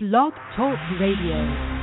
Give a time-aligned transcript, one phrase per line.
[0.00, 1.77] Blog Talk Radio.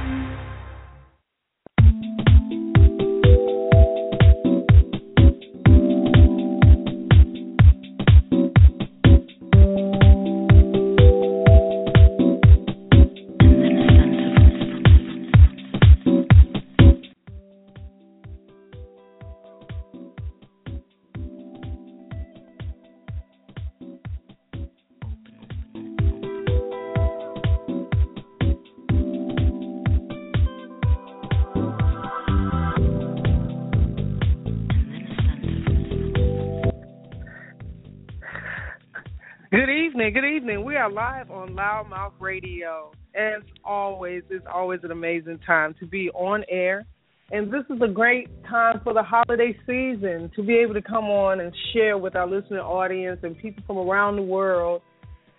[40.85, 42.91] Are live on Loudmouth Radio.
[43.15, 46.85] As always, it's always an amazing time to be on air.
[47.31, 51.05] And this is a great time for the holiday season to be able to come
[51.05, 54.83] on and share with our listening audience and people from around the world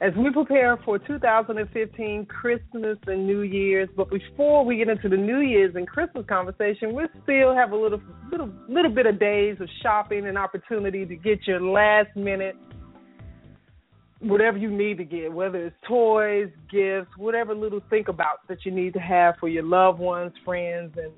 [0.00, 3.88] as we prepare for 2015 Christmas and New Year's.
[3.96, 7.76] But before we get into the New Year's and Christmas conversation, we still have a
[7.76, 8.00] little
[8.32, 12.56] little little bit of days of shopping and opportunity to get your last minute
[14.20, 18.72] whatever you need to get, whether it's toys, gifts, whatever little think about that you
[18.72, 21.12] need to have for your loved ones, friends, and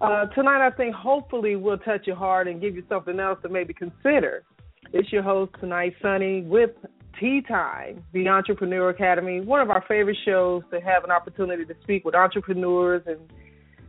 [0.00, 3.48] uh, tonight I think hopefully we'll touch your heart and give you something else to
[3.48, 4.44] maybe consider.
[4.92, 6.70] It's your host tonight, Sunny, with
[7.18, 11.74] Tea Time, the Entrepreneur Academy, one of our favorite shows to have an opportunity to
[11.82, 13.18] speak with entrepreneurs and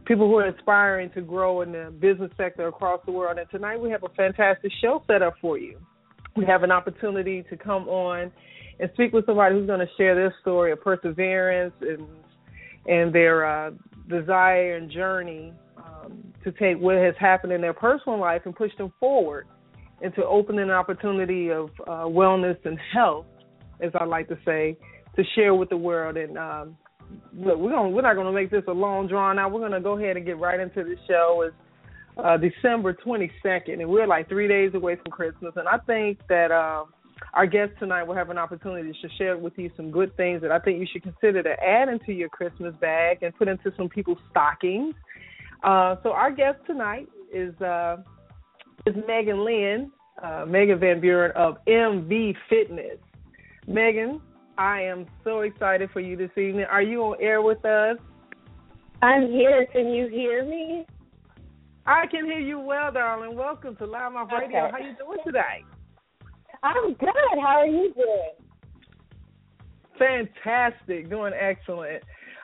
[0.06, 3.38] people who are aspiring to grow in the business sector across the world.
[3.38, 5.80] And tonight we have a fantastic show set up for you.
[6.35, 8.31] We have an opportunity to come on
[8.80, 12.08] and speak with somebody who's going to share their story of perseverance and
[12.88, 13.72] and their uh,
[14.08, 18.72] desire and journey um, to take what has happened in their personal life and push
[18.77, 19.47] them forward
[20.02, 23.25] into opening an opportunity of uh, wellness and health,
[23.81, 24.77] as I like to say,
[25.16, 26.17] to share with the world.
[26.17, 26.77] And um,
[27.33, 29.52] look, we're going we're not going to make this a long drawn out.
[29.52, 31.44] We're going to go ahead and get right into the show.
[31.45, 31.55] It's
[32.23, 35.53] uh, December 22nd, and we're like three days away from Christmas.
[35.56, 36.52] And I think that.
[36.52, 36.85] Uh,
[37.34, 40.52] our guest tonight will have an opportunity to share with you some good things that
[40.52, 43.90] I think you should consider to add into your Christmas bag and put into some
[43.90, 44.96] people's stockings.
[45.63, 47.97] Uh, so our guest tonight is uh,
[48.86, 49.91] is Megan Lynn,
[50.24, 52.97] uh, Megan Van Buren of MV Fitness.
[53.68, 54.22] Megan,
[54.57, 56.66] I am so excited for you this evening.
[56.69, 57.97] Are you on air with us?
[59.01, 59.68] I'm here.
[59.72, 60.86] Can you hear me?
[61.89, 63.35] I can hear you well, darling.
[63.35, 64.66] Welcome to Loudmouth Radio.
[64.66, 64.72] Okay.
[64.72, 65.66] How you doing today?
[66.61, 67.09] I'm good.
[67.41, 68.29] How are you doing?
[69.97, 72.03] Fantastic, doing excellent.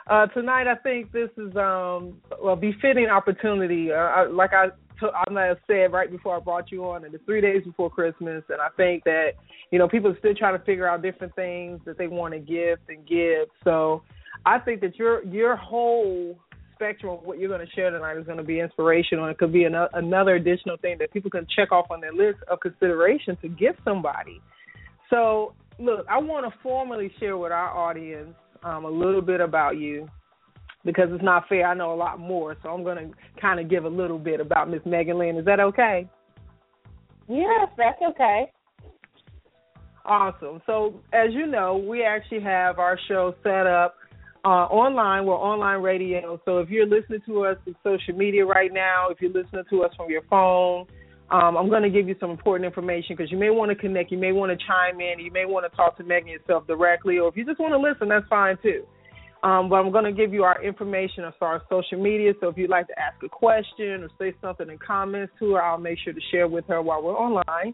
[0.10, 3.92] Uh, tonight, I think this is um, well befitting opportunity.
[3.92, 4.70] Uh, I, like I,
[5.00, 8.44] t- I said right before I brought you on, and it's three days before Christmas,
[8.50, 9.34] and I think that
[9.70, 12.40] you know people are still trying to figure out different things that they want to
[12.40, 13.48] gift and give.
[13.64, 14.02] So,
[14.44, 16.40] I think that your your whole
[16.86, 19.28] spectrum of what you're going to share tonight is going to be inspirational.
[19.28, 22.40] It could be an- another additional thing that people can check off on their list
[22.48, 24.42] of consideration to give somebody.
[25.10, 29.78] So, look, I want to formally share with our audience um, a little bit about
[29.78, 30.08] you
[30.84, 31.66] because it's not fair.
[31.66, 34.40] I know a lot more, so I'm going to kind of give a little bit
[34.40, 35.38] about Miss Megan Lynn.
[35.38, 36.08] Is that okay?
[37.28, 38.52] Yes, that's okay.
[40.06, 40.62] Awesome.
[40.68, 43.96] So, as you know, we actually have our show set up
[44.46, 45.26] uh, online.
[45.26, 46.40] We're online radio.
[46.46, 49.84] So, if you're listening to us through social media right now, if you're listening to
[49.84, 50.86] us from your phone,
[51.32, 54.12] um, I'm going to give you some important information because you may want to connect.
[54.12, 55.20] You may want to chime in.
[55.20, 57.80] You may want to talk to Megan yourself directly, or if you just want to
[57.80, 58.86] listen, that's fine too.
[59.44, 62.34] Um, but I'm going to give you our information as far as social media.
[62.40, 65.62] So if you'd like to ask a question or say something in comments to her,
[65.62, 67.74] I'll make sure to share with her while we're online.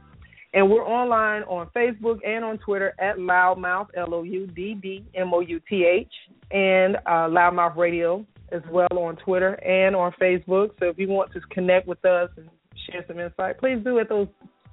[0.53, 6.13] And we're online on Facebook and on Twitter at Loudmouth, L-O-U-D-D-M-O-U-T-H,
[6.51, 10.69] and uh, Loudmouth Radio as well on Twitter and on Facebook.
[10.79, 12.49] So if you want to connect with us and
[12.89, 14.27] share some insight, please do it those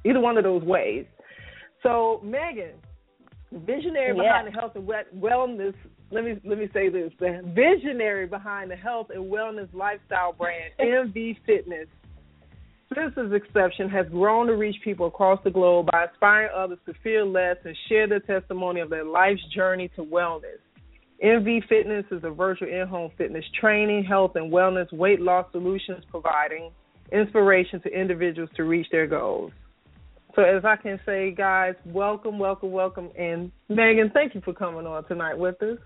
[0.04, 1.06] either one of those ways.
[1.82, 2.72] So Megan,
[3.52, 4.22] visionary Yeah.
[4.22, 5.74] behind the health and wellness.
[6.10, 10.72] Let me let me say this: the visionary behind the health and wellness lifestyle brand
[10.80, 11.88] MV Fitness.
[12.94, 16.92] Since its exception, has grown to reach people across the globe by inspiring others to
[17.02, 20.60] fear less and share their testimony of their life's journey to wellness.
[21.22, 26.72] MV Fitness is a virtual in-home fitness training, health and wellness, weight loss solutions providing
[27.12, 29.52] inspiration to individuals to reach their goals.
[30.34, 34.86] So as I can say, guys, welcome, welcome, welcome, and Megan, thank you for coming
[34.86, 35.78] on tonight with us.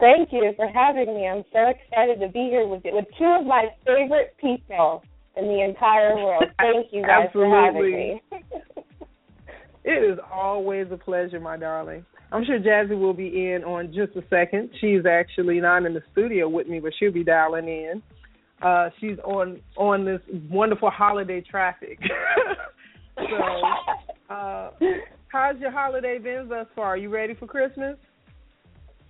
[0.00, 1.28] Thank you for having me.
[1.28, 5.02] I'm so excited to be here with you, with two of my favorite people
[5.36, 6.44] in the entire world.
[6.58, 7.50] Thank you guys Absolutely.
[7.50, 8.22] for having me.
[9.84, 12.04] it is always a pleasure, my darling.
[12.30, 14.70] I'm sure Jazzy will be in on just a second.
[14.80, 18.02] She's actually not in the studio with me, but she'll be dialing in.
[18.60, 20.20] Uh, she's on on this
[20.50, 21.98] wonderful holiday traffic.
[23.16, 24.70] so, uh,
[25.28, 26.86] how's your holiday been thus far?
[26.86, 27.96] Are you ready for Christmas?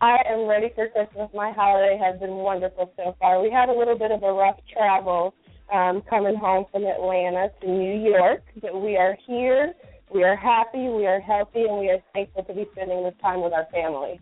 [0.00, 1.28] I am ready for Christmas.
[1.34, 3.42] My holiday has been wonderful so far.
[3.42, 5.34] We had a little bit of a rough travel
[5.72, 9.74] um, coming home from Atlanta to New York, but we are here.
[10.12, 13.42] We are happy, we are healthy, and we are thankful to be spending this time
[13.42, 14.20] with our family.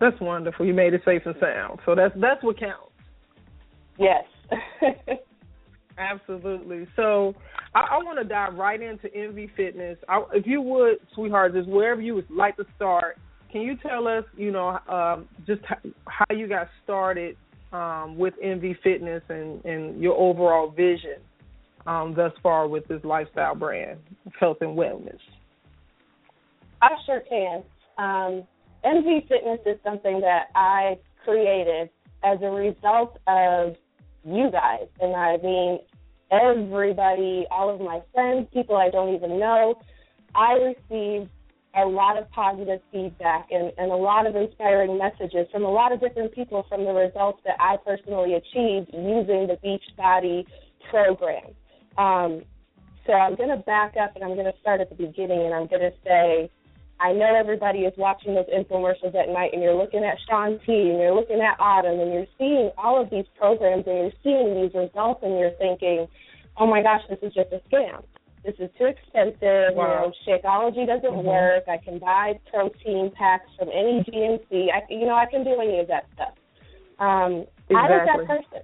[0.00, 0.66] That's wonderful.
[0.66, 1.78] You made it safe and sound.
[1.86, 2.92] So that's that's what counts.
[3.98, 4.24] Yes.
[5.98, 6.86] Absolutely.
[6.96, 7.34] So
[7.74, 9.98] I, I want to dive right into MV Fitness.
[10.08, 13.18] I, if you would, sweetheart, just wherever you would like to start,
[13.50, 15.60] can you tell us, you know, um, just
[16.06, 17.36] how you got started
[17.72, 21.20] um, with MV Fitness and, and your overall vision
[21.86, 23.98] um, thus far with this lifestyle brand,
[24.38, 25.18] health and wellness?
[26.80, 27.62] I sure can.
[27.98, 28.42] Um,
[28.84, 31.90] MV Fitness is something that I created
[32.24, 33.74] as a result of
[34.24, 34.86] you guys.
[35.00, 35.78] And I mean,
[36.30, 39.74] everybody, all of my friends, people I don't even know,
[40.34, 41.30] I received
[41.74, 45.92] a lot of positive feedback and, and a lot of inspiring messages from a lot
[45.92, 50.44] of different people from the results that I personally achieved using the Beachbody
[50.90, 51.54] program.
[51.98, 52.42] Um,
[53.06, 55.54] so I'm going to back up and I'm going to start at the beginning and
[55.54, 56.50] I'm going to say,
[57.00, 60.72] I know everybody is watching those infomercials at night and you're looking at Shaun T
[60.72, 64.62] and you're looking at Autumn and you're seeing all of these programs and you're seeing
[64.62, 66.06] these results and you're thinking,
[66.58, 68.04] oh my gosh, this is just a scam.
[68.44, 69.74] This is too expensive.
[69.74, 70.12] Wow.
[70.26, 71.24] You know, Shakeology doesn't Mhm.
[71.24, 71.64] work.
[71.68, 74.70] I can buy protein packs from any GNC.
[74.70, 76.34] I, you know, I can do any of that stuff.
[76.98, 78.62] Um, I was that person.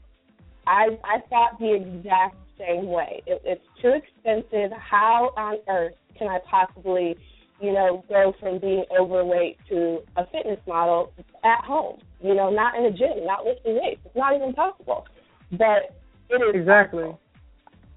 [0.66, 3.22] I I thought the exact same way.
[3.26, 4.76] It, it's too expensive.
[4.78, 7.16] How on earth can I possibly,
[7.60, 11.12] you know, go from being overweight to a fitness model
[11.44, 12.00] at home?
[12.20, 14.00] You know, not in a gym, not lifting weights.
[14.04, 15.06] It's not even possible.
[15.52, 15.96] But
[16.28, 17.04] it is Exactly.
[17.04, 17.20] possible.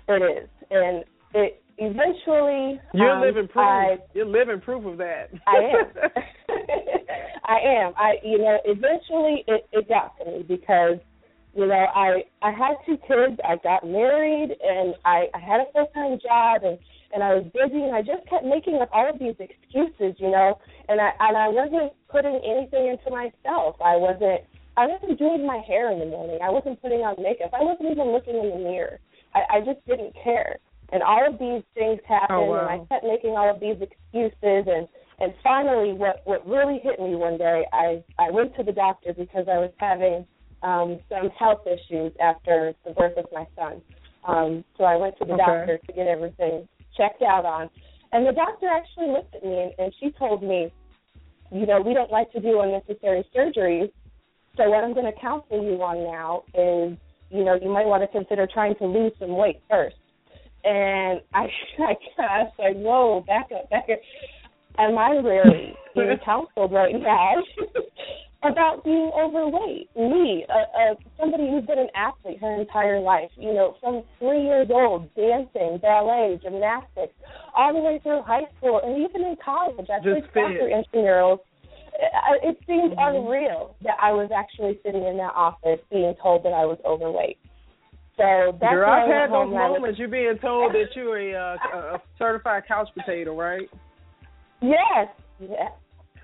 [0.08, 1.04] It is, and
[1.34, 2.80] it eventually.
[2.94, 3.66] You're um, living proof.
[3.66, 5.30] I, You're living proof of that.
[5.48, 5.92] I am.
[7.46, 7.94] I am.
[7.98, 10.98] I you know, eventually it, it got to me because,
[11.54, 15.72] you know, I I had two kids, I got married and I, I had a
[15.74, 16.78] full time job and,
[17.14, 20.32] and I was busy and I just kept making up all of these excuses, you
[20.32, 23.76] know, and I and I wasn't putting anything into myself.
[23.84, 24.42] I wasn't
[24.78, 26.40] I wasn't doing my hair in the morning.
[26.42, 27.52] I wasn't putting on makeup.
[27.54, 29.00] I wasn't even looking in the mirror.
[29.36, 30.58] I, I just didn't care.
[30.94, 32.68] And all of these things oh, happened Oh, wow.
[32.68, 34.88] and I kept making all of these excuses and
[35.20, 39.14] and finally, what what really hit me one day, I I went to the doctor
[39.14, 40.26] because I was having
[40.64, 43.82] um, some health issues after the birth of my son.
[44.28, 45.44] Um, so I went to the Okay.
[45.44, 47.70] doctor to get everything checked out on,
[48.12, 50.72] and the doctor actually looked at me and, and she told me,
[51.52, 53.92] you know, we don't like to do unnecessary surgeries.
[54.58, 56.98] So what I'm going to counsel you on now is,
[57.30, 59.96] you know, you might want to consider trying to lose some weight first.
[60.64, 61.48] And I,
[61.80, 64.00] I, I was like, whoa, back up, back up.
[64.78, 67.36] Am I really being counseled right now
[68.44, 69.90] about being overweight?
[69.96, 70.54] Me, uh,
[70.92, 75.14] uh, somebody who's been an athlete her entire life, you know, from three years old,
[75.16, 77.14] dancing, ballet, gymnastics,
[77.56, 79.88] all the way through high school, and even in college.
[79.90, 80.34] I played fit.
[80.34, 81.40] soccer intramurals.
[82.44, 83.16] It seemed Mhm.
[83.16, 87.38] unreal that I was actually sitting in that office being told that I was overweight.
[88.18, 90.00] So that's Girl, I I've had those and I was- moments.
[90.00, 91.58] You're being told that you're a, uh,
[91.98, 93.70] a certified couch potato, right?
[94.62, 95.08] Yes,
[95.40, 95.72] yes,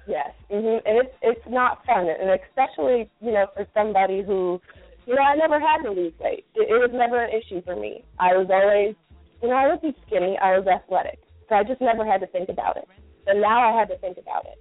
[0.07, 0.31] yes.
[0.49, 4.61] hmm And it's it's not fun, and especially you know for somebody who,
[5.05, 6.45] you know, I never had to lose weight.
[6.55, 8.03] It, it was never an issue for me.
[8.19, 8.95] I was always,
[9.41, 10.37] you know, I wasn't skinny.
[10.41, 12.87] I was athletic, so I just never had to think about it.
[13.25, 14.57] But now I had to think about it.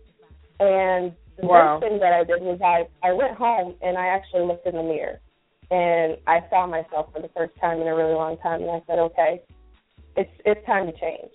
[0.61, 1.79] And the Wow.
[1.79, 4.75] first thing that I did was I I went home and I actually looked in
[4.75, 5.21] the mirror,
[5.71, 8.83] and I saw myself for the first time in a really long time, and I
[8.87, 9.43] said, okay,
[10.17, 11.31] it's it's time to change.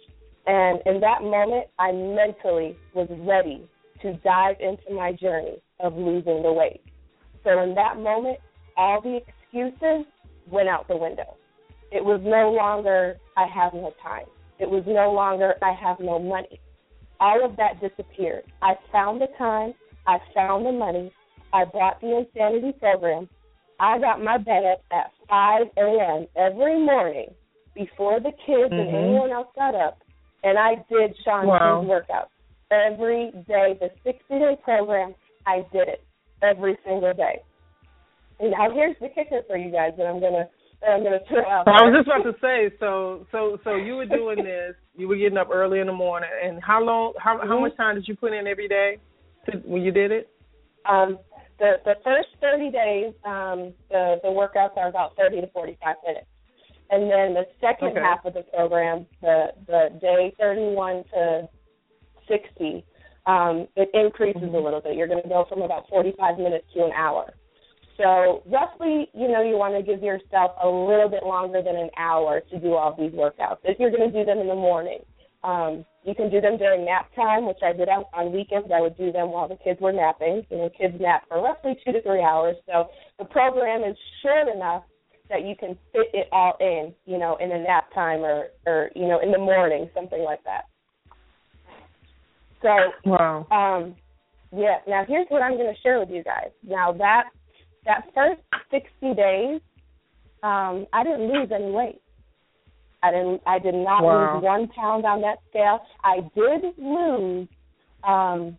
[0.48, 3.68] And in that moment, I mentally was ready
[4.02, 6.82] to dive into my journey of losing the weight.
[7.44, 8.38] So in that moment,
[8.78, 10.06] all the excuses
[10.50, 11.38] went out the window.
[11.92, 14.26] It was no longer, I have no time.
[14.60, 16.60] It was no longer, I have no money.
[17.20, 18.44] All of that disappeared.
[18.62, 19.74] I found the time,
[20.08, 21.12] I found the money,
[21.54, 23.28] I bought the Insanity program.
[23.80, 26.28] I got my bed up at 5 a.m.
[26.36, 27.28] every morning
[27.76, 28.74] before the kids mm-hmm.
[28.74, 30.00] and anyone else got up,
[30.44, 31.86] and I did Shaun wow.
[31.86, 32.30] workouts
[32.72, 33.78] every day.
[33.80, 35.14] The 60 day program,
[35.46, 36.04] I did it
[36.42, 37.42] every single day.
[38.40, 40.50] And now here's the kicker for you guys that I'm gonna
[40.82, 41.68] that I'm gonna throw out.
[41.68, 45.16] I was just about to say, so so so you were doing this, you were
[45.16, 47.14] getting up early in the morning, and how long?
[47.20, 47.62] How how mm-hmm.
[47.62, 48.98] much time did you put in every day
[49.46, 50.30] to, when you did it?
[50.90, 51.20] Um,
[51.60, 56.26] the the first 30 days, um, the the workouts are about 30 to 45 minutes,
[56.90, 58.02] and then the second okay.
[58.02, 61.50] half of the program, the the day 31 to
[62.32, 62.86] 60,
[63.28, 64.56] um, it increases mm-hmm.
[64.56, 64.96] a little bit.
[64.96, 67.34] You're going to go from about 45 minutes to an hour.
[67.98, 71.90] So roughly, you know, you want to give yourself a little bit longer than an
[71.98, 73.58] hour to do all these workouts.
[73.64, 75.00] If you're going to do them in the morning,
[75.44, 78.70] um, you can do them during nap time, which I did on, on weekends.
[78.74, 80.46] I would do them while the kids were napping.
[80.50, 82.56] You know, kids nap for roughly two to three hours.
[82.66, 84.84] So the program is short enough
[85.30, 88.90] that you can fit it all in, you know, in a nap time or, or
[88.96, 90.66] you know, in the morning, something like that.
[92.62, 92.70] So,
[93.06, 93.48] wow.
[93.52, 93.96] Um,
[94.56, 94.78] yeah.
[94.88, 96.52] Now here's what I'm going to share with you guys.
[96.64, 97.26] Now that
[97.86, 99.62] that first 60 days,
[100.44, 102.02] um, I didn't lose any weight.
[103.04, 103.42] I didn't.
[103.48, 104.36] I did not wow.
[104.36, 105.80] lose one pound on that scale.
[106.04, 107.48] I did lose.
[108.04, 108.58] Um,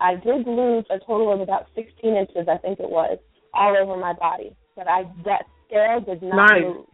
[0.00, 3.18] I did lose a total of about 16 inches, I think it was,
[3.54, 4.56] all over my body.
[4.74, 6.62] But I that scale did not nice.
[6.62, 6.86] move.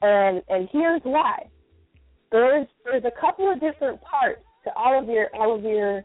[0.00, 1.48] And and here's why.
[2.30, 6.04] There's there's a couple of different parts to all of your all of your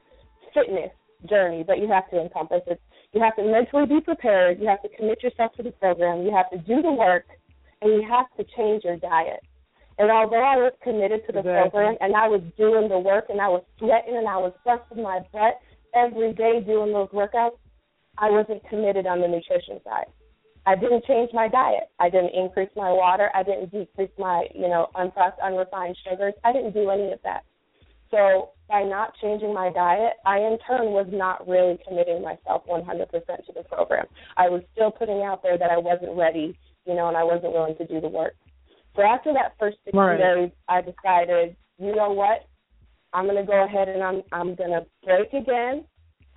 [0.53, 0.91] fitness
[1.29, 2.61] journey that you have to encompass.
[2.67, 2.81] It's
[3.13, 4.59] you have to mentally be prepared.
[4.59, 6.21] You have to commit yourself to the program.
[6.23, 7.25] You have to do the work,
[7.81, 9.41] and you have to change your diet.
[9.97, 11.69] And although I was committed to the exactly.
[11.71, 15.03] program and I was doing the work and I was sweating and I was busting
[15.03, 15.59] my butt
[15.93, 17.59] every day doing those workouts,
[18.17, 20.07] I wasn't committed on the nutrition side.
[20.65, 21.91] I didn't change my diet.
[21.99, 23.29] I didn't increase my water.
[23.35, 26.33] I didn't decrease my, you know, unprocessed, unrefined sugars.
[26.45, 27.43] I didn't do any of that.
[28.11, 33.09] So by not changing my diet, I in turn was not really committing myself 100%
[33.09, 34.05] to the program.
[34.37, 37.53] I was still putting out there that I wasn't ready, you know, and I wasn't
[37.53, 38.35] willing to do the work.
[38.95, 40.17] So after that first 60 right.
[40.17, 42.47] days, I decided, you know what?
[43.13, 45.85] I'm going to go ahead and I'm I'm going to break again.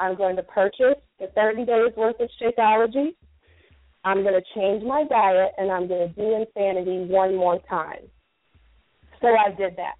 [0.01, 3.15] I'm going to purchase the 30 days worth of Shakeology.
[4.05, 8.09] I'm going to change my diet and I'm going to do Insanity one more time.
[9.21, 9.95] So I did that.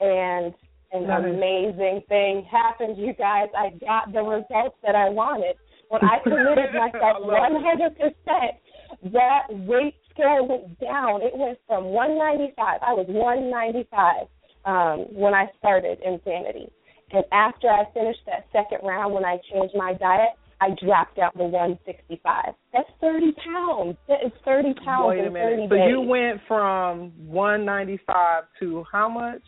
[0.00, 0.54] And
[0.92, 3.48] an amazing thing happened, you guys.
[3.56, 5.56] I got the results that I wanted.
[5.88, 11.22] When I committed myself 100%, that weight scale went down.
[11.22, 12.80] It went from 195.
[12.82, 14.26] I was 195
[14.64, 16.70] um, when I started Insanity.
[17.12, 20.30] And after I finished that second round, when I changed my diet,
[20.60, 22.54] I dropped out to 165.
[22.72, 23.96] That's 30 pounds.
[24.08, 25.56] That is 30 pounds Wait a in minute.
[25.56, 25.84] 30 so days.
[25.88, 29.42] you went from 195 to how much?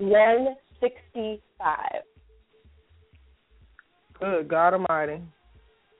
[0.00, 1.78] 165.
[4.18, 5.20] Good God Almighty.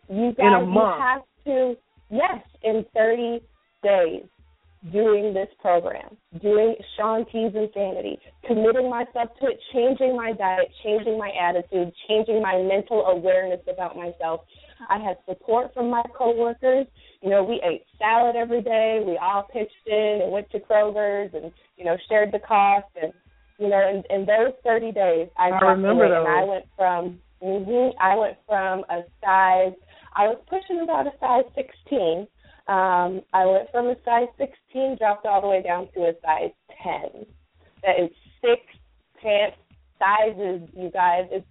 [0.09, 1.01] You guys, in a you month.
[1.01, 1.77] have to,
[2.11, 3.41] yes, in 30
[3.83, 4.25] days,
[4.91, 11.19] doing this program, doing Shaun T's Insanity, committing myself to it, changing my diet, changing
[11.19, 14.41] my attitude, changing my mental awareness about myself.
[14.89, 16.87] I had support from my coworkers.
[17.21, 19.03] You know, we ate salad every day.
[19.07, 22.87] We all pitched in and went to Kroger's and, you know, shared the cost.
[23.01, 23.13] And,
[23.61, 26.27] you know, in, in those 30 days, I, I remember those.
[26.27, 29.77] I went from, mm-hmm, I went from a size,
[30.17, 32.27] I was pushing about a size 16
[32.71, 36.55] um, I went from a size 16, dropped all the way down to a size
[36.81, 37.27] 10.
[37.83, 38.63] That is six
[39.21, 39.57] pants
[39.99, 41.27] sizes, you guys.
[41.33, 41.47] It's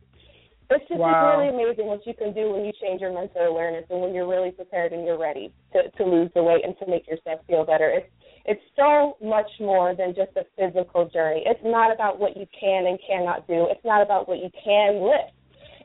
[0.71, 1.35] it's just wow.
[1.35, 4.29] really amazing what you can do when you change your mental awareness and when you're
[4.29, 7.65] really prepared and you're ready to to lose the weight and to make yourself feel
[7.65, 7.89] better.
[7.89, 8.07] It's
[8.45, 11.43] it's so much more than just a physical journey.
[11.45, 13.67] It's not about what you can and cannot do.
[13.69, 15.33] It's not about what you can lift.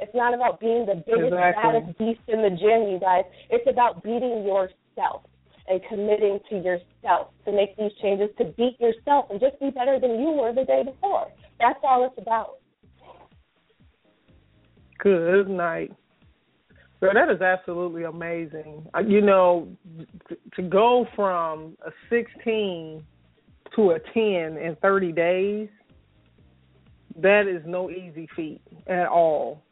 [0.00, 1.62] It's not about being the biggest, exactly.
[1.62, 3.24] baddest beast in the gym, you guys.
[3.50, 5.22] It's about beating yourself
[5.68, 9.98] and committing to yourself to make these changes to beat yourself and just be better
[10.00, 11.28] than you were the day before.
[11.58, 12.58] That's all it's about.
[14.98, 15.92] Good night.
[17.04, 18.86] So that is absolutely amazing.
[18.94, 19.68] Uh, you know,
[20.56, 23.04] to, go from a 16
[23.76, 25.68] to a 10 in 30 days,
[27.20, 29.62] that is no easy feat at all.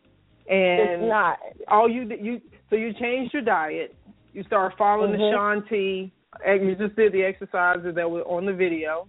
[0.49, 1.39] And it's not.
[1.69, 3.95] All you you so you changed your diet.
[4.33, 5.71] You start following mm-hmm.
[5.71, 6.11] the.
[6.45, 9.07] And you just did the exercises that were on the video.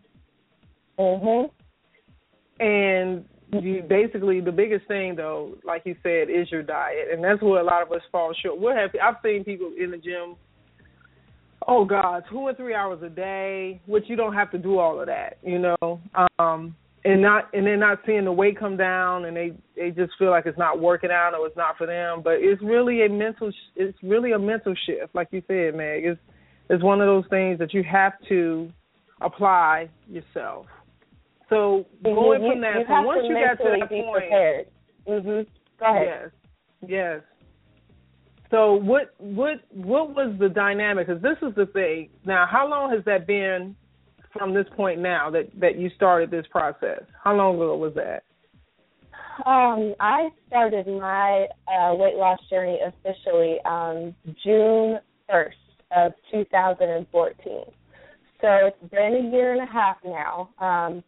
[0.99, 1.49] Mhm.
[2.59, 3.25] And
[3.61, 7.61] you basically the biggest thing though, like you said, is your diet, and that's where
[7.61, 8.59] a lot of us fall short.
[8.59, 8.99] We're happy.
[8.99, 10.35] I've seen people in the gym
[11.67, 14.99] oh God, two or three hours a day, which you don't have to do all
[14.99, 16.01] of that, you know.
[16.39, 20.13] Um and not and they're not seeing the weight come down and they they just
[20.17, 23.09] feel like it's not working out or it's not for them but it's really a
[23.09, 26.21] mental it's really a mental shift like you said meg it's
[26.69, 28.71] it's one of those things that you have to
[29.21, 30.65] apply yourself
[31.49, 34.67] so going you, from that you once you got to that point prepared.
[35.07, 35.45] mhm
[35.79, 36.31] go ahead
[36.81, 37.21] yes yes
[38.51, 42.91] so what what what was the dynamic because this is the thing now how long
[42.91, 43.75] has that been
[44.33, 47.03] from this point now that that you started this process?
[47.23, 48.23] How long ago was that?
[49.45, 55.57] Um, I started my uh, weight loss journey officially um, June first
[55.95, 57.35] of 2014.
[58.41, 60.49] So it's been a year and a half now.
[60.59, 61.03] Um,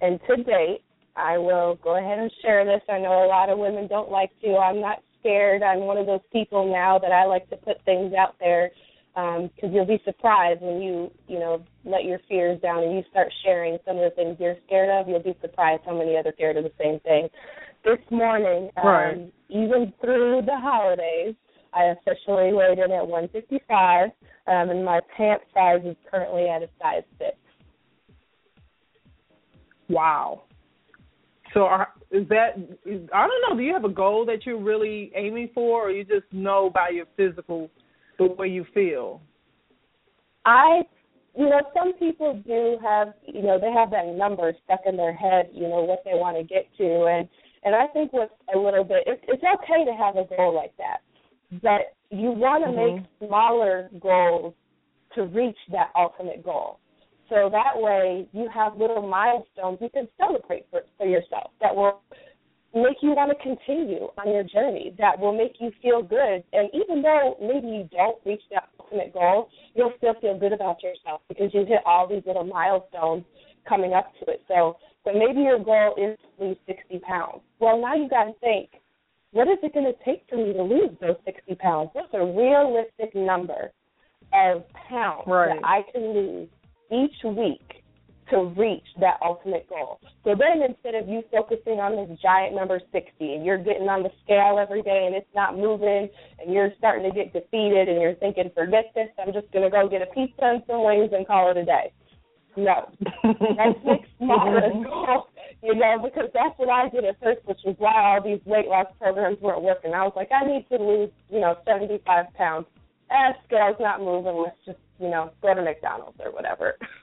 [0.00, 0.82] and to date,
[1.16, 2.82] I will go ahead and share this.
[2.88, 4.56] I know a lot of women don't like to.
[4.56, 5.62] I'm not scared.
[5.62, 8.70] I'm one of those people now that I like to put things out there
[9.14, 13.02] because um, you'll be surprised when you you know let your fears down and you
[13.10, 15.08] start sharing some of the things you're scared of.
[15.08, 17.28] You'll be surprised how many other scared of the same thing.
[17.84, 19.32] This morning, um, right.
[19.48, 21.34] even through the holidays,
[21.72, 24.10] I officially weighed in at 155,
[24.46, 27.36] um, and my pant size is currently at a size six.
[29.88, 30.42] Wow.
[31.54, 33.56] So are, is that is, I don't know.
[33.56, 36.90] Do you have a goal that you're really aiming for, or you just know by
[36.90, 37.70] your physical
[38.18, 39.22] the way you feel?
[40.44, 40.82] I,
[41.36, 45.14] you know, some people do have, you know, they have that number stuck in their
[45.14, 47.28] head, you know, what they want to get to, and
[47.64, 50.76] and I think with a little bit, it's, it's okay to have a goal like
[50.76, 50.98] that,
[51.62, 52.96] but you want to mm-hmm.
[52.96, 54.54] make smaller goals
[55.14, 56.78] to reach that ultimate goal.
[57.28, 62.00] So that way, you have little milestones you can celebrate for, for yourself that will
[62.74, 66.44] make you want to continue on your journey, that will make you feel good.
[66.52, 70.82] And even though maybe you don't reach that ultimate goal, you'll still feel good about
[70.82, 73.24] yourself because you hit all these little milestones
[73.68, 74.42] coming up to it.
[74.48, 77.40] So, so maybe your goal is to lose 60 pounds.
[77.58, 78.70] Well, now you got to think,
[79.32, 81.90] what is it going to take for me to lose those 60 pounds?
[81.92, 83.72] What's a realistic number
[84.32, 85.54] of pounds right.
[85.54, 86.48] that I can lose
[86.90, 87.78] each week
[88.30, 90.00] to reach that ultimate goal.
[90.24, 94.02] So then instead of you focusing on this giant number 60 and you're getting on
[94.02, 98.00] the scale every day and it's not moving and you're starting to get defeated and
[98.00, 101.10] you're thinking, forget this, I'm just going to go get a pizza and some wings
[101.12, 101.92] and call it a day.
[102.56, 102.90] No.
[103.24, 105.28] Let's make smaller goals,
[105.62, 108.66] you know, because that's what I did at first, which was why all these weight
[108.66, 109.94] loss programs weren't working.
[109.94, 112.02] I was like, I need to lose, you know, 75
[112.34, 112.66] pounds.
[113.10, 114.36] Eh, scale's not moving.
[114.36, 116.76] Let's just, you know, go to McDonald's or whatever.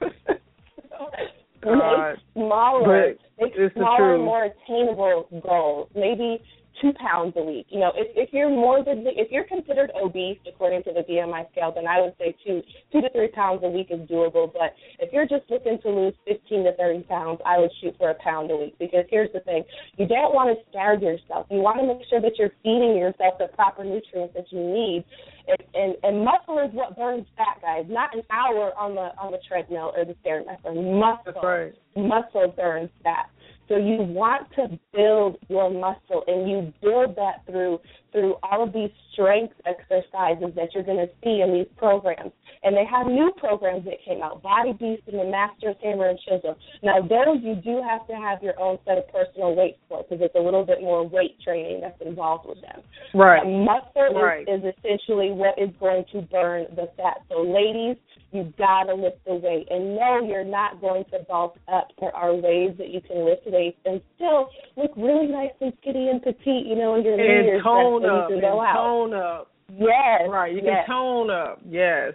[1.64, 5.88] make smaller, make smaller, more attainable goals.
[5.94, 6.40] Maybe
[6.80, 7.66] two pounds a week.
[7.70, 11.50] You know, if if you're more than if you're considered obese according to the BMI
[11.52, 12.62] scale, then I would say two
[12.92, 14.52] two to three pounds a week is doable.
[14.52, 18.10] But if you're just looking to lose fifteen to thirty pounds, I would shoot for
[18.10, 19.64] a pound a week because here's the thing:
[19.96, 21.46] you don't want to starve yourself.
[21.50, 25.04] You want to make sure that you're feeding yourself the proper nutrients that you need.
[25.48, 27.84] And, and and muscle is what burns fat, guys.
[27.88, 30.74] Not an hour on the on the treadmill or the stairmaster.
[30.74, 31.72] Muscle, right.
[31.96, 33.30] muscle burns fat.
[33.68, 37.80] So you want to build your muscle, and you build that through
[38.16, 42.32] through all of these strength exercises that you're going to see in these programs.
[42.62, 46.18] And they have new programs that came out, Body Beast and the Masters Hammer and
[46.20, 46.56] Chisel.
[46.82, 50.24] Now those you do have to have your own set of personal weights for because
[50.24, 52.80] it's a little bit more weight training that's involved with them.
[53.12, 53.42] Right.
[53.44, 54.48] But muscle right.
[54.48, 57.20] is, is essentially what is going to burn the fat.
[57.28, 57.96] So ladies,
[58.32, 59.68] you gotta lift the weight.
[59.70, 61.88] And no, you're not going to bulk up.
[62.00, 66.08] There are ways that you can lift weights and still look really nice and skinny
[66.08, 68.74] and petite, you know, in your and Year's tone up, you can go out.
[68.74, 69.50] tone up.
[69.72, 70.22] Yes.
[70.28, 70.52] Right.
[70.52, 70.84] You yes.
[70.86, 71.60] can tone up.
[71.68, 72.12] Yes.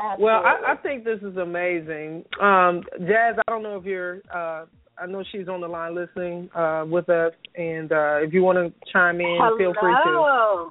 [0.00, 0.24] Absolutely.
[0.24, 2.24] Well, I, I think this is amazing.
[2.40, 4.64] Um, Jazz, I don't know if you're uh
[4.98, 8.56] I know she's on the line listening uh with us and uh if you want
[8.56, 9.58] to chime in, Hello.
[9.58, 10.70] feel free to.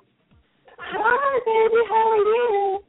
[0.81, 1.81] Hi, baby.
[1.89, 2.79] How are you?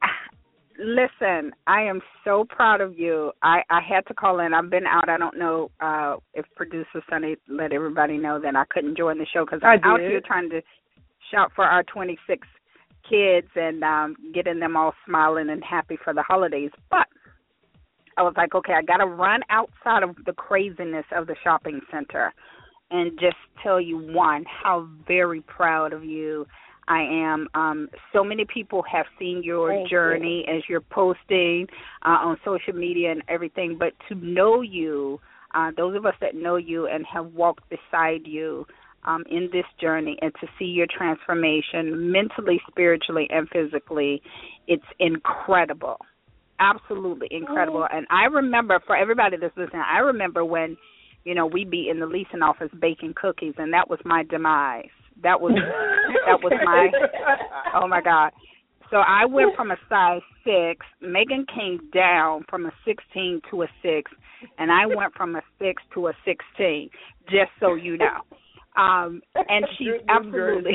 [0.82, 3.32] Listen, I am so proud of you.
[3.42, 4.54] I I had to call in.
[4.54, 5.10] I've been out.
[5.10, 9.26] I don't know uh if producer Sunny let everybody know that I couldn't join the
[9.30, 10.62] show because I'm out here trying to
[11.30, 12.48] shout for our 26
[13.08, 16.70] kids and um getting them all smiling and happy for the holidays.
[16.90, 17.06] But
[18.16, 21.80] I was like, okay, I got to run outside of the craziness of the shopping
[21.90, 22.32] center
[22.90, 26.46] and just tell you one how very proud of you
[26.90, 27.46] I am.
[27.54, 31.66] Um, so many people have seen your Thank journey as you're posting
[32.04, 35.20] uh, on social media and everything, but to know you,
[35.54, 38.66] uh, those of us that know you and have walked beside you,
[39.04, 44.22] um, in this journey and to see your transformation mentally, spiritually, and physically.
[44.66, 45.96] It's incredible.
[46.58, 47.86] Absolutely incredible.
[47.90, 50.76] And I remember, for everybody that's listening, I remember when,
[51.24, 54.90] you know, we'd be in the leasing office baking cookies, and that was my demise.
[55.22, 55.52] That was
[56.26, 56.90] that was my
[57.74, 58.32] oh my god.
[58.90, 60.84] So I went from a size six.
[61.00, 64.10] Megan came down from a sixteen to a six,
[64.58, 66.90] and I went from a six to a sixteen.
[67.28, 68.22] Just so you know.
[68.76, 70.72] Um, and she's absolutely.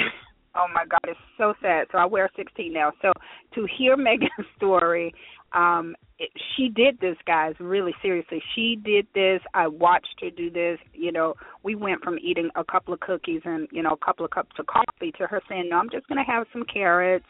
[0.55, 1.87] Oh my God, it's so sad.
[1.91, 2.91] So I wear 16 now.
[3.01, 3.11] So
[3.55, 5.13] to hear Megan's story,
[5.53, 7.53] um, it, she did this, guys.
[7.59, 9.41] Really seriously, she did this.
[9.53, 10.79] I watched her do this.
[10.93, 14.25] You know, we went from eating a couple of cookies and you know a couple
[14.25, 17.25] of cups of coffee to her saying, "No, I'm just gonna have some carrots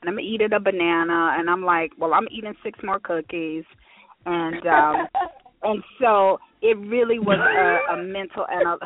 [0.00, 3.64] and I'm eating a banana." And I'm like, "Well, I'm eating six more cookies,"
[4.26, 5.06] and um,
[5.62, 8.78] and so it really was a, a mental and a.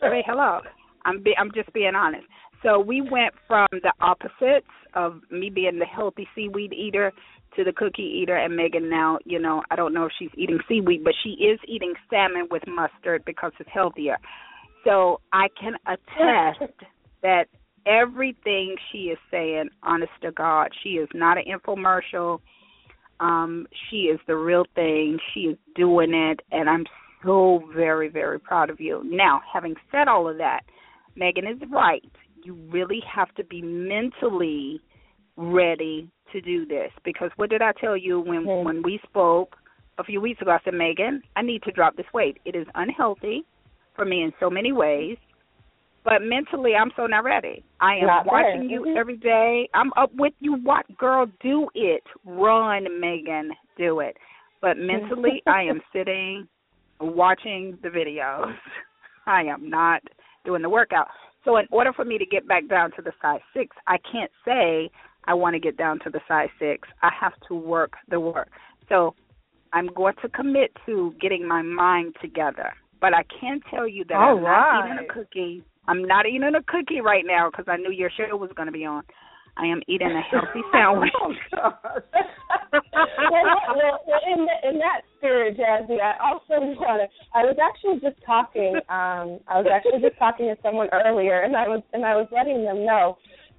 [0.00, 0.60] Hey, hello.
[1.04, 2.26] I'm be, I'm just being honest.
[2.62, 7.12] So we went from the opposites of me being the healthy seaweed eater
[7.56, 10.58] to the cookie eater and Megan now, you know, I don't know if she's eating
[10.68, 14.16] seaweed, but she is eating salmon with mustard because it's healthier.
[14.84, 16.72] So I can attest
[17.22, 17.46] that
[17.86, 22.40] everything she is saying, honest to God, she is not an infomercial.
[23.20, 25.18] Um, she is the real thing.
[25.32, 26.84] She is doing it and I'm
[27.24, 29.02] so very, very proud of you.
[29.04, 30.60] Now, having said all of that,
[31.16, 32.04] Megan is right.
[32.46, 34.80] You really have to be mentally
[35.36, 38.64] ready to do this because what did I tell you when mm-hmm.
[38.64, 39.56] when we spoke
[39.98, 40.52] a few weeks ago?
[40.52, 42.38] I said, Megan, I need to drop this weight.
[42.44, 43.44] It is unhealthy
[43.96, 45.16] for me in so many ways,
[46.04, 47.64] but mentally, I'm so not ready.
[47.80, 48.96] I am not watching you mm-hmm.
[48.96, 49.68] every day.
[49.74, 50.54] I'm up with you.
[50.54, 51.26] What girl?
[51.42, 52.04] Do it.
[52.24, 53.50] Run, Megan.
[53.76, 54.16] Do it.
[54.62, 56.46] But mentally, I am sitting
[57.00, 58.54] watching the videos.
[59.26, 60.00] I am not
[60.44, 61.08] doing the workout.
[61.46, 64.32] So in order for me to get back down to the size six, I can't
[64.44, 64.90] say
[65.24, 66.88] I want to get down to the size six.
[67.02, 68.50] I have to work the work.
[68.88, 69.14] So
[69.72, 72.72] I'm going to commit to getting my mind together.
[73.00, 74.72] But I can tell you that All I'm right.
[74.72, 75.62] not eating a cookie.
[75.86, 78.72] I'm not eating a cookie right now because I knew your show was going to
[78.72, 79.04] be on.
[79.56, 81.12] I am eating a healthy sandwich.
[81.22, 81.32] oh,
[82.72, 87.08] well, well, well, in, the, in that spirit, Jazzy, I also want to.
[87.34, 88.76] I was actually just talking.
[88.88, 92.28] Um, I was actually just talking to someone earlier, and I was and I was
[92.32, 93.16] letting them know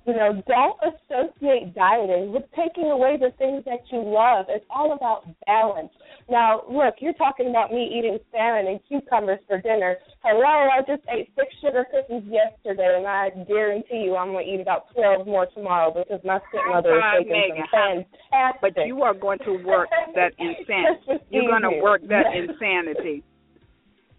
[0.07, 4.45] you know, don't associate dieting with taking away the things that you love.
[4.47, 5.91] It's all about balance.
[6.29, 9.97] Now, look, you're talking about me eating salmon and cucumbers for dinner.
[10.23, 14.53] Hello, I just ate six sugar cookies yesterday, and I guarantee you I'm going to
[14.53, 18.75] eat about 12 more tomorrow because my stepmother is making some fantastic.
[18.75, 21.23] But you are going to work that insanity.
[21.29, 23.23] You're going to work that insanity.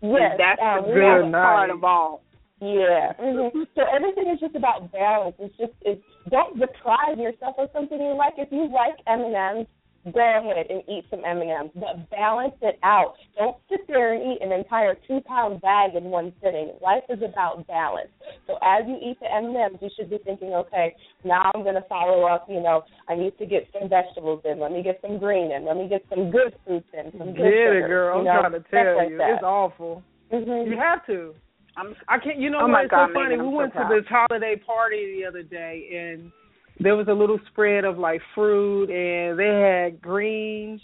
[0.03, 2.22] Yes, and that's um, the best part of all.
[2.61, 3.12] Yeah.
[3.21, 3.62] Mm-hmm.
[3.75, 5.37] So everything is just about balance.
[5.38, 8.35] It's just it's don't deprive yourself of something you like.
[8.37, 9.66] If you like M and M's,
[10.12, 13.14] go ahead and eat some M and M's, but balance it out.
[13.37, 16.73] Don't sit there and eat an entire two pound bag in one sitting.
[16.83, 18.11] Life is about balance.
[18.47, 21.62] So as you eat the M and M's, you should be thinking, okay, now I'm
[21.62, 22.47] going to follow up.
[22.49, 24.59] You know, I need to get some vegetables in.
[24.59, 25.64] Let me get some green in.
[25.64, 27.12] Let me get some good fruits in.
[27.18, 28.18] Some good Get sugar, it, girl.
[28.18, 29.31] You know, I'm trying to tell like you, that.
[29.35, 30.03] it's awful.
[30.33, 30.73] Mm-hmm.
[30.73, 31.35] You have to.
[31.79, 32.38] I'm, I can't.
[32.38, 32.85] You know Oh what?
[32.85, 33.37] It's God, so funny.
[33.37, 33.88] We so went proud.
[33.88, 36.33] to this holiday party the other day, and
[36.81, 39.47] there was a little spread of like fruit, and they
[39.88, 40.81] had greens,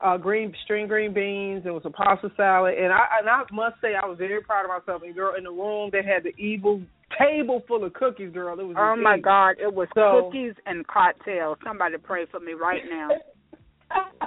[0.00, 1.64] uh, green string green beans.
[1.64, 4.64] There was a pasta salad, and I and I must say I was very proud
[4.64, 5.02] of myself.
[5.02, 6.80] And girl, in the room they had the evil
[7.18, 8.32] table full of cookies.
[8.32, 8.76] Girl, it was.
[8.78, 9.18] oh my.
[9.18, 9.56] God!
[9.60, 11.58] It was So- cookies and cocktails.
[11.64, 13.08] Somebody pray for me right now.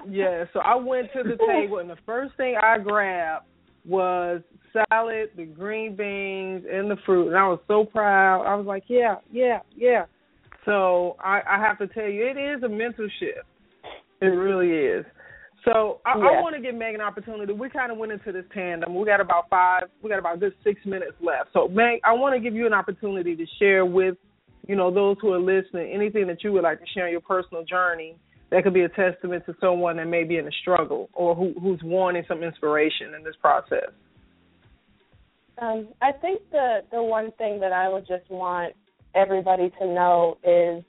[0.10, 3.46] Yeah, so I went to the table, and the first thing I grabbed
[3.86, 4.42] was
[4.74, 8.46] salad, the green beans, and the fruit, and I was so proud.
[8.46, 10.06] I was like, yeah, yeah, yeah.
[10.66, 13.46] So I, I have to tell you, it is a mental shift.
[14.22, 15.06] It really is.
[15.66, 17.54] So I, I want to give Meg an opportunity.
[17.54, 18.96] We kind of went into this tandem.
[18.96, 19.84] We got about five.
[20.02, 21.50] We got about good six minutes left.
[21.54, 24.16] So Meg, I want to give you an opportunity to share with,
[24.68, 27.22] you know, those who are listening, anything that you would like to share on your
[27.22, 28.18] personal journey
[28.54, 31.54] that could be a testament to someone that may be in a struggle or who,
[31.60, 33.90] who's wanting some inspiration in this process.
[35.60, 38.74] Um, I think the the one thing that I would just want
[39.16, 40.84] everybody to know is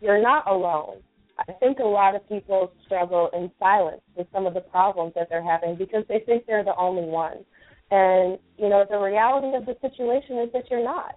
[0.00, 0.98] you're not alone.
[1.38, 5.28] I think a lot of people struggle in silence with some of the problems that
[5.28, 7.44] they're having because they think they're the only one.
[7.90, 11.16] And you know, the reality of the situation is that you're not.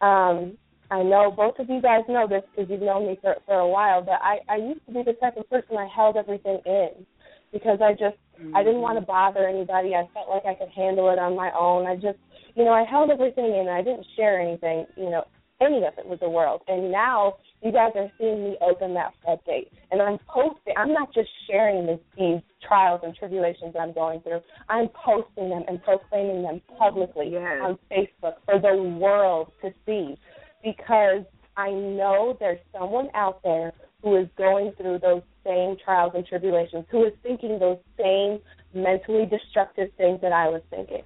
[0.00, 0.56] Um,
[0.90, 3.68] I know both of you guys know this because you've known me for for a
[3.68, 6.90] while, but I I used to be the type of person I held everything in
[7.52, 8.16] because I just
[8.54, 9.94] I didn't want to bother anybody.
[9.94, 11.86] I felt like I could handle it on my own.
[11.86, 12.18] I just,
[12.58, 13.68] you know, I held everything in.
[13.68, 15.24] And I didn't share anything, you know,
[15.60, 16.62] any of it with the world.
[16.66, 19.72] And now you guys are seeing me open that floodgate.
[19.92, 24.40] And I'm posting, I'm not just sharing this, these trials and tribulations I'm going through.
[24.68, 27.60] I'm posting them and proclaiming them publicly yes.
[27.62, 30.16] on Facebook for the world to see
[30.64, 31.22] because
[31.56, 36.84] I know there's someone out there who is going through those same trials and tribulations,
[36.90, 38.40] who is thinking those same
[38.74, 41.02] mentally destructive things that I was thinking.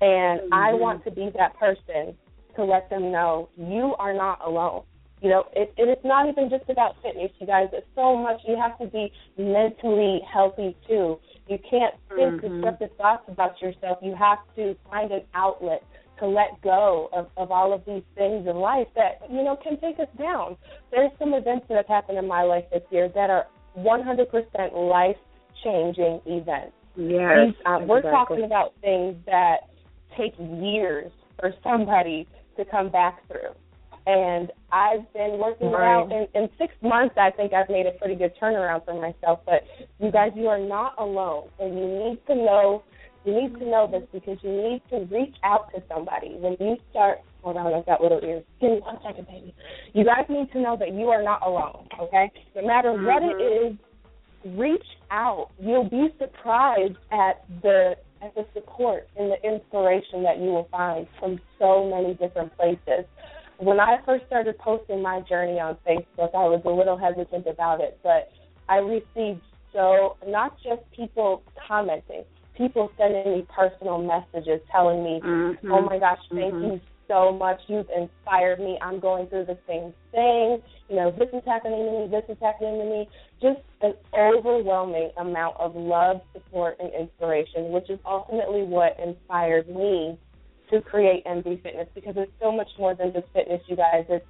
[0.00, 0.54] And mm-hmm.
[0.54, 2.16] I want to be that person
[2.56, 4.82] to let them know you are not alone.
[5.20, 7.68] You know, it, and it's not even just about fitness, you guys.
[7.72, 8.40] It's so much.
[8.46, 11.18] You have to be mentally healthy too.
[11.48, 12.60] You can't think mm-hmm.
[12.60, 13.98] destructive thoughts about yourself.
[14.02, 15.82] You have to find an outlet
[16.18, 19.80] to let go of, of all of these things in life that, you know, can
[19.80, 20.56] take us down.
[20.90, 23.46] There's some events that have happened in my life this year that are
[23.78, 24.28] 100%
[24.90, 25.16] life
[25.62, 26.72] changing events.
[26.96, 27.54] Yes.
[27.66, 29.68] Um, we're talking about things that
[30.16, 33.54] take years for somebody to come back through.
[34.06, 35.96] And I've been working right.
[35.96, 37.14] out in, in six months.
[37.16, 39.40] I think I've made a pretty good turnaround for myself.
[39.46, 39.62] But
[39.98, 42.82] you guys, you are not alone, and you need to know.
[43.24, 46.76] You need to know this because you need to reach out to somebody when you
[46.90, 47.20] start.
[47.42, 48.44] Hold on, I've got little ears.
[48.60, 49.54] Give me one second, baby.
[49.94, 51.88] You guys need to know that you are not alone.
[51.98, 53.06] Okay, no matter mm-hmm.
[53.06, 53.78] what it
[54.46, 54.60] mm-hmm.
[54.60, 55.48] reach out.
[55.58, 61.06] You'll be surprised at the at the support and the inspiration that you will find
[61.20, 63.04] from so many different places
[63.58, 67.80] when I first started posting my journey on Facebook, I was a little hesitant about
[67.80, 68.30] it, but
[68.68, 72.24] I received so not just people commenting,
[72.56, 75.72] people sending me personal messages telling me, mm-hmm.
[75.72, 76.74] "Oh my gosh, thank mm-hmm.
[76.74, 77.60] you so much.
[77.68, 78.78] You've inspired me.
[78.80, 80.62] I'm going through the same thing.
[80.88, 82.06] You know, this is happening to me.
[82.10, 83.08] This is happening to me."
[83.40, 90.18] Just an overwhelming amount of love, support, and inspiration, which is ultimately what inspired me
[90.70, 94.04] to create MV Fitness because it's so much more than just fitness, you guys.
[94.08, 94.26] It's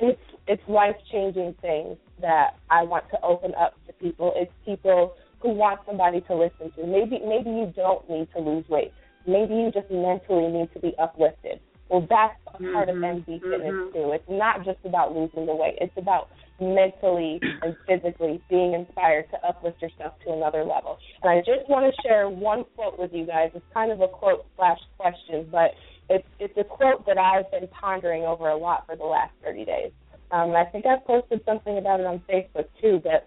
[0.00, 4.32] it's it's life changing things that I want to open up to people.
[4.36, 6.86] It's people who want somebody to listen to.
[6.86, 8.92] Maybe maybe you don't need to lose weight.
[9.26, 11.60] Maybe you just mentally need to be uplifted.
[11.90, 13.04] Well, that's a part mm-hmm.
[13.04, 13.92] of MV Fitness mm-hmm.
[13.92, 14.12] too.
[14.12, 15.74] It's not just about losing the weight.
[15.80, 16.28] It's about
[16.60, 20.98] mentally and physically being inspired to uplift yourself to another level.
[21.22, 23.50] And I just want to share one quote with you guys.
[23.54, 25.72] It's kind of a quote slash question, but
[26.08, 29.64] it's it's a quote that I've been pondering over a lot for the last 30
[29.64, 29.92] days.
[30.30, 33.00] Um, I think I've posted something about it on Facebook too.
[33.02, 33.26] But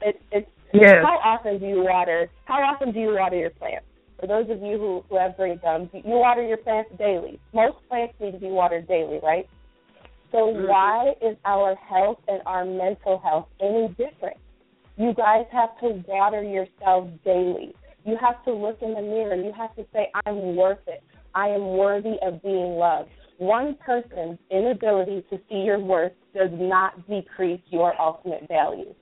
[0.00, 0.94] it, it's yes.
[1.02, 2.30] how often do you water?
[2.44, 3.86] How often do you water your plants?
[4.24, 7.38] For those of you who, who have great thumbs, you water your plants daily.
[7.52, 9.46] Most plants need to be watered daily, right?
[10.32, 10.66] So mm-hmm.
[10.66, 14.38] why is our health and our mental health any different?
[14.96, 17.74] You guys have to water yourself daily.
[18.06, 19.36] You have to look in the mirror.
[19.36, 21.02] You have to say, I'm worth it.
[21.34, 23.10] I am worthy of being loved.
[23.36, 28.94] One person's inability to see your worth does not decrease your ultimate value.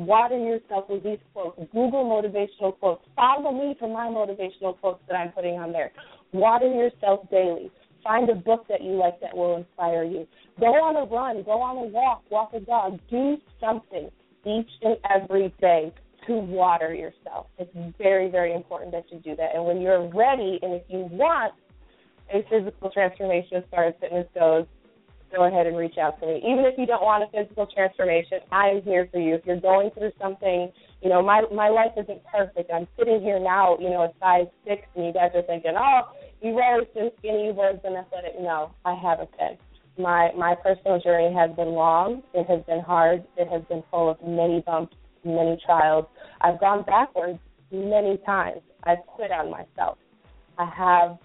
[0.00, 1.58] Water yourself with these quotes.
[1.72, 3.04] Google motivational quotes.
[3.14, 5.92] Follow me for my motivational quotes that I'm putting on there.
[6.32, 7.70] Water yourself daily.
[8.02, 10.26] Find a book that you like that will inspire you.
[10.58, 12.98] Go on a run, go on a walk, walk a dog.
[13.10, 14.10] Do something
[14.46, 15.92] each and every day
[16.26, 17.48] to water yourself.
[17.58, 19.54] It's very, very important that you do that.
[19.54, 21.52] And when you're ready and if you want
[22.32, 24.64] a physical transformation as far as fitness goes,
[25.34, 26.36] go ahead and reach out to me.
[26.38, 29.34] Even if you don't want a physical transformation, I am here for you.
[29.34, 32.70] If you're going through something, you know, my my life isn't perfect.
[32.72, 36.00] I'm sitting here now, you know, at size six, and you guys are thinking, oh,
[36.42, 36.88] you've always
[37.18, 38.34] skinny, you've always been athletic.
[38.40, 39.56] No, I haven't been.
[40.02, 42.22] My my personal journey has been long.
[42.34, 43.24] It has been hard.
[43.36, 46.06] It has been full of many bumps, many trials.
[46.40, 47.38] I've gone backwards
[47.70, 48.60] many times.
[48.84, 49.98] I've quit on myself.
[50.58, 51.18] I have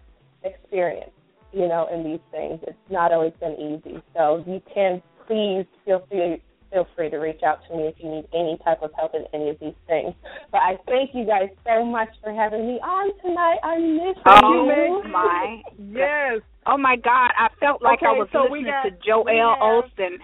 [0.44, 1.12] experience
[1.56, 2.60] you know, in these things.
[2.68, 4.04] It's not always been easy.
[4.13, 6.41] So you can please feel free
[6.72, 9.24] feel free to reach out to me if you need any type of help in
[9.34, 10.13] any of these things.
[10.52, 13.60] But I thank you guys so much for having me on tonight.
[13.63, 15.04] I miss oh, you.
[15.06, 16.41] Oh my yes.
[16.68, 17.32] Oh my God!
[17.38, 20.18] I felt like okay, I was so listening got, to Joel Osteen.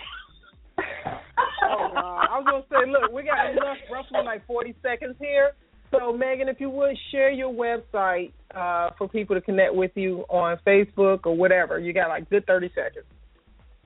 [1.70, 2.02] oh no!
[2.02, 5.52] I was gonna say, look, we got enough, roughly like forty seconds here.
[5.91, 10.23] So, Megan, if you would share your website uh, for people to connect with you
[10.30, 13.06] on Facebook or whatever, you got like good 30 seconds.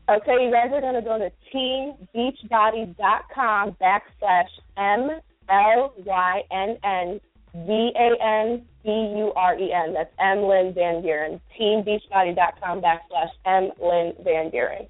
[0.08, 7.20] Okay, you guys are going to go to teambeachbody.com backslash M L Y N N
[7.56, 9.94] V A N B U R E N.
[9.94, 11.42] That's M Lynn Van Buren.
[11.60, 14.88] Teambeachbody.com backslash M Lynn Van Buren.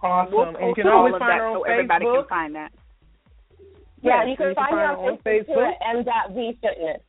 [0.00, 0.54] Awesome.
[0.54, 1.72] And you can always find her on so Facebook.
[1.72, 2.70] everybody can find that.
[4.04, 5.72] Yeah, you can, you find, me on Facebook, Facebook.
[5.72, 7.00] at M.V Fitness.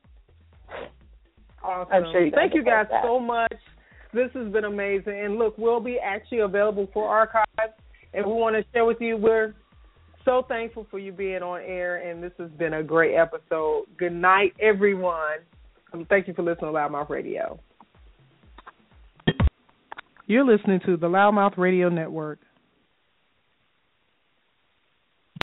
[1.63, 1.93] Awesome.
[1.93, 3.03] I'm sure you Thank you guys that.
[3.03, 3.53] so much.
[4.13, 5.19] This has been amazing.
[5.19, 7.75] And look, we'll be actually available for archives,
[8.13, 9.17] and we want to share with you.
[9.17, 9.53] We're
[10.23, 13.85] so thankful for you being on air, and this has been a great episode.
[13.97, 15.39] Good night, everyone.
[15.93, 17.59] Um, thank you for listening to Loudmouth Radio.
[20.27, 22.39] You're listening to the Loudmouth Radio Network.